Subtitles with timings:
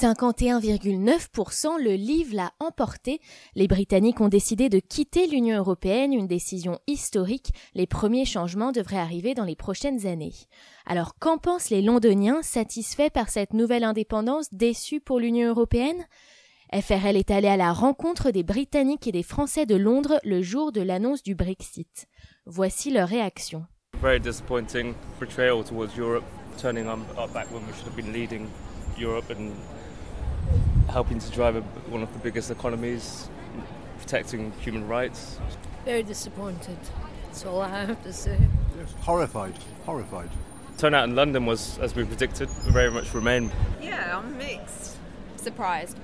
[0.00, 3.20] 51,9% le livre l'a emporté.
[3.54, 7.52] Les Britanniques ont décidé de quitter l'Union européenne, une décision historique.
[7.74, 10.34] Les premiers changements devraient arriver dans les prochaines années.
[10.84, 16.04] Alors qu'en pensent les Londoniens satisfaits par cette nouvelle indépendance, déçus pour l'Union européenne?
[16.72, 20.72] FRL est allé à la rencontre des Britanniques et des Français de Londres le jour
[20.72, 22.08] de l'annonce du Brexit.
[22.46, 23.64] Voici leur réaction.
[24.02, 26.24] Very disappointing betrayal towards Europe,
[26.60, 26.86] turning
[27.32, 28.48] back when we should have been leading
[28.98, 29.52] Europe and
[30.88, 31.60] helping to drive a,
[31.90, 33.28] one of the biggest economies,
[33.98, 35.38] protecting human rights.
[35.84, 36.78] Very disappointed.
[37.26, 38.38] That's all I have to say.
[38.78, 40.30] Yes, horrified, horrified.
[40.78, 43.50] Turnout in London was, as we predicted, very much remain.
[43.80, 44.96] Yeah, I'm mixed.
[45.36, 45.98] Surprised.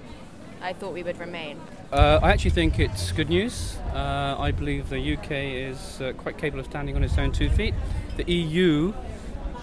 [0.62, 1.58] I thought we would remain.
[1.92, 3.76] Uh, I actually think it's good news.
[3.92, 7.50] Uh, I believe the UK is uh, quite capable of standing on its own two
[7.50, 7.74] feet.
[8.16, 8.92] The EU,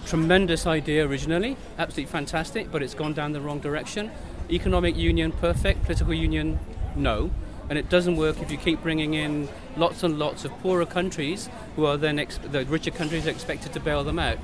[0.05, 4.11] tremendous idea originally, absolutely fantastic, but it's gone down the wrong direction.
[4.49, 5.83] Economic union, perfect.
[5.83, 6.59] Political union,
[6.95, 7.31] no.
[7.69, 11.49] And it doesn't work if you keep bringing in lots and lots of poorer countries
[11.75, 14.37] who are then, ex- the richer countries are expected to bail them out.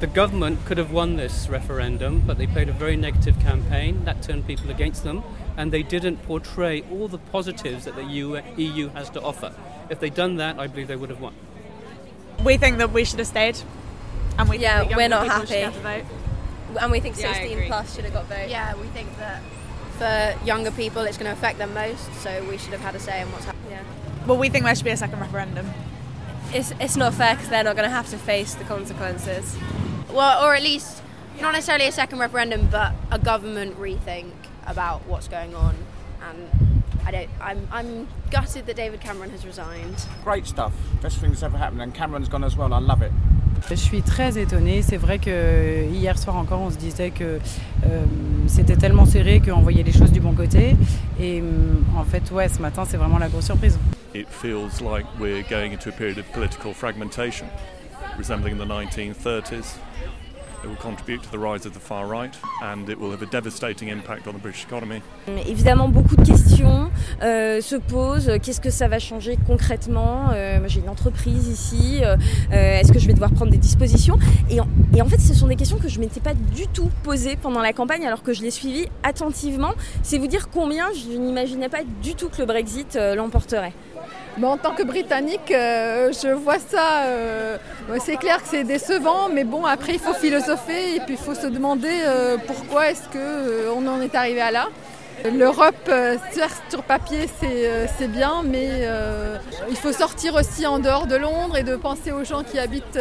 [0.00, 4.04] The government could have won this referendum, but they played a very negative campaign.
[4.04, 5.22] That turned people against them,
[5.56, 9.54] and they didn't portray all the positives that the EU, EU has to offer.
[9.88, 11.34] If they'd done that, I believe they would have won.
[12.44, 13.58] We think that we should have stayed.
[14.36, 16.06] And we yeah, think we're not people should happy.
[16.78, 16.82] Have the vote.
[16.84, 17.66] And we think Yeah, 16 agree.
[17.66, 18.50] plus should have got votes.
[18.50, 19.42] Yeah, we think that
[19.98, 22.98] for younger people it's going to affect them most, so we should have had a
[23.00, 23.70] say in what's happening.
[23.70, 23.82] Yeah.
[24.26, 25.70] Well, we think there should be a second referendum.
[26.52, 29.56] It's, it's not fair because they're not going to have to face the consequences.
[30.12, 31.02] Well, or at least
[31.40, 34.30] not necessarily a second referendum, but a government rethink
[34.66, 35.76] about what's going on.
[36.22, 37.28] And I don't.
[37.40, 40.06] I'm I'm gutted that David Cameron has resigned.
[40.22, 40.72] Great stuff.
[41.02, 41.82] Best thing that's ever happened.
[41.82, 42.72] And Cameron's gone as well.
[42.72, 43.12] I love it.
[43.70, 44.82] Je suis très étonnée.
[44.82, 48.04] C'est vrai que hier soir encore, on se disait que euh,
[48.46, 50.76] c'était tellement serré qu'on voyait les choses du bon côté.
[51.18, 51.44] Et euh,
[51.96, 53.78] en fait, ouais, ce matin, c'est vraiment la grosse surprise.
[54.14, 57.46] It feels like we're going into a period of political fragmentation,
[58.18, 59.78] resembling the 1930s.
[60.64, 62.32] It will contribute to the rise of the far right,
[62.62, 65.02] and it will have a devastating impact on the British economy.
[65.46, 66.90] Évidemment, beaucoup de questions
[67.22, 68.38] euh, se posent.
[68.42, 70.30] Qu'est-ce que ça va changer concrètement?
[70.32, 72.00] Euh, J'ai une entreprise ici.
[72.02, 72.16] euh,
[72.52, 74.18] euh, Est-ce que je vais devoir prendre des dispositions?
[74.48, 74.66] Et en,
[74.96, 77.36] et en fait, ce sont des questions que je ne m'étais pas du tout posées
[77.36, 79.74] pendant la campagne, alors que je l'ai suivie attentivement.
[80.02, 83.74] C'est vous dire combien je n'imaginais pas du tout que le Brexit l'emporterait.
[84.42, 87.04] En tant que Britannique, euh, je vois ça.
[87.04, 87.56] euh,
[88.00, 91.34] c'est clair que c'est décevant, mais bon, après, il faut philosopher et puis il faut
[91.34, 94.68] se demander euh, pourquoi est-ce que euh, on en est arrivé à là.
[95.32, 95.90] L'Europe,
[96.68, 98.86] sur papier, c'est bien, mais
[99.70, 102.98] il faut sortir aussi en dehors de Londres et de penser aux gens qui habitent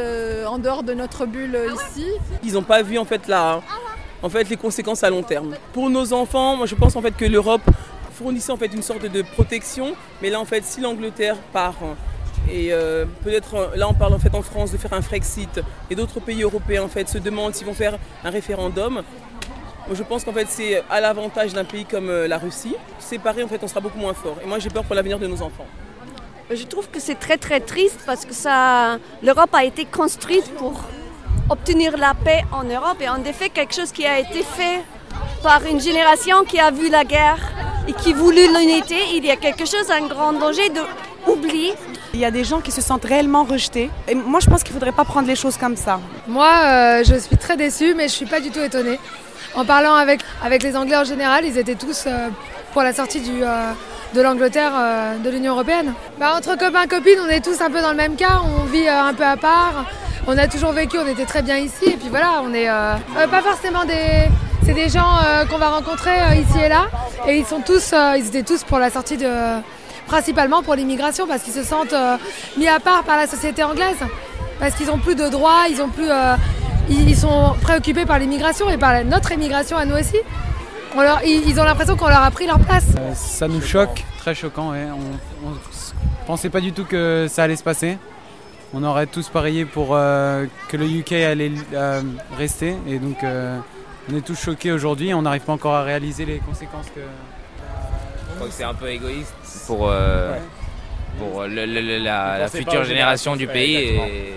[0.48, 2.06] en dehors de notre bulle ici.
[2.44, 3.62] Ils n'ont pas vu en fait la,
[4.22, 5.56] en fait les conséquences à long terme.
[5.74, 7.64] Pour nos enfants, moi je pense en fait que l'Europe
[8.24, 11.76] fournissait en fait une sorte de protection, mais là en fait si l'Angleterre part
[12.50, 15.60] et euh, peut-être euh, là on parle en fait en France de faire un Frexit
[15.90, 19.04] et d'autres pays européens en fait se demandent s'ils vont faire un référendum.
[19.92, 22.76] Je pense qu'en fait c'est à l'avantage d'un pays comme euh, la Russie.
[22.98, 24.38] Séparé en fait on sera beaucoup moins fort.
[24.42, 25.68] Et moi j'ai peur pour l'avenir de nos enfants.
[26.50, 30.82] Je trouve que c'est très très triste parce que ça, l'Europe a été construite pour
[31.50, 34.80] obtenir la paix en Europe et en effet quelque chose qui a été fait
[35.42, 37.63] par une génération qui a vu la guerre
[37.94, 38.96] et qui voulut l'unité.
[39.14, 40.82] Il y a quelque chose, un grand danger de
[41.32, 41.74] oublier.
[42.14, 43.90] Il y a des gens qui se sentent réellement rejetés.
[44.08, 46.00] Et moi, je pense qu'il ne faudrait pas prendre les choses comme ça.
[46.28, 49.00] Moi, euh, je suis très déçue, mais je suis pas du tout étonnée.
[49.56, 52.30] En parlant avec, avec les Anglais en général, ils étaient tous euh,
[52.74, 53.72] pour la sortie du, euh,
[54.14, 55.94] de l'Angleterre euh, de l'Union Européenne.
[56.20, 58.88] Bah, entre copains copines, on est tous un peu dans le même cas, on vit
[58.88, 59.86] euh, un peu à part.
[60.26, 62.94] On a toujours vécu, on était très bien ici, et puis voilà, on est euh,
[63.18, 64.30] euh, pas forcément des.
[64.66, 66.88] C'est des gens euh, qu'on va rencontrer euh, ici et là,
[67.28, 69.28] et ils sont tous, euh, ils étaient tous pour la sortie de,
[70.08, 71.94] principalement pour l'immigration, parce qu'ils se sentent
[72.58, 73.98] mis à part par la société anglaise,
[74.60, 76.08] parce qu'ils ont plus de droits, ils ont plus,
[76.90, 80.18] ils, sont préoccupés par l'immigration et par notre immigration à nous aussi.
[81.26, 82.86] Ils, ont l'impression qu'on leur a pris leur place.
[83.16, 84.72] Ça nous choque, très choquant.
[84.74, 85.94] On, s-
[86.28, 87.98] pensait pas du tout que ça allait se passer.
[88.76, 91.52] On aurait tous parié pour que le UK allait
[92.38, 92.76] rester.
[92.88, 93.18] Et donc
[94.12, 95.14] on est tous choqués aujourd'hui.
[95.14, 97.02] On n'arrive pas encore à réaliser les conséquences que...
[97.02, 99.34] Je crois que c'est un peu égoïste
[99.68, 100.36] pour, euh,
[101.20, 103.76] pour le- le- le- la, future génération du pays.
[103.76, 104.34] Et,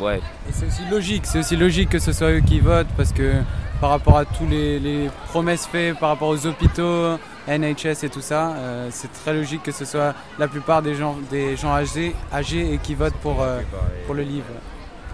[0.00, 0.18] ouais.
[0.48, 3.32] Et c'est aussi logique, c'est aussi logique que ce soit eux qui votent parce que
[3.80, 7.16] par rapport à tous les, les promesses faites par rapport aux hôpitaux,
[7.48, 11.16] NHS et tout ça, euh, c'est très logique que ce soit la plupart des gens,
[11.30, 13.60] des gens âgés, âgés et qui votent pour, euh,
[14.04, 14.44] pour le livre.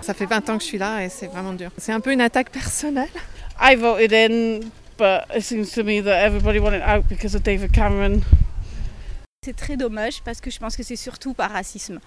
[0.03, 1.71] Ça fait 20 ans que je suis là et c'est vraiment dur.
[1.79, 3.09] C'est un peu une attaque personnelle.
[3.61, 4.61] I voted in
[4.99, 8.21] but it seems to me that everybody wanted out because of David Cameron.
[9.45, 12.01] C'est très dommage parce que je pense que c'est surtout par racisme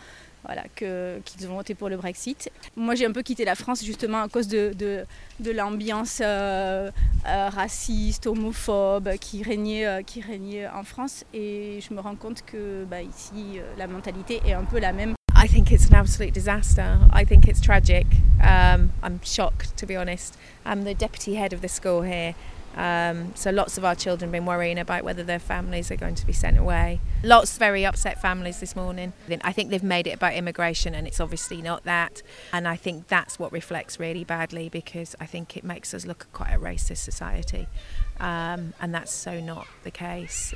[0.44, 2.50] voilà, que, qu'ils ont voté pour le Brexit.
[2.75, 5.06] Moi j'ai un peu quitté la France justement à cause de, de,
[5.39, 6.91] de l'ambiance euh,
[7.27, 12.44] euh, raciste, homophobe qui régnait, euh, qui régnait en France et je me rends compte
[12.45, 15.13] que bah, ici la mentalité est un peu la même.
[15.39, 17.00] I think it's an absolute disaster.
[17.12, 18.06] I think it's tragic.
[18.44, 20.38] Um, I'm shocked, to be honest.
[20.65, 22.36] I'm the deputy head of the school here.
[22.75, 26.15] Um, so lots of our children have been worrying about whether their families are going
[26.15, 27.00] to be sent away.
[27.24, 29.13] Lots very upset families this morning.
[29.41, 32.21] I think they've made it about immigration and it's obviously not that.
[32.51, 36.27] And I think that's what reflects really badly because I think it makes us look
[36.33, 37.68] quite a racist society.
[38.19, 40.53] Um, and that's so not the case.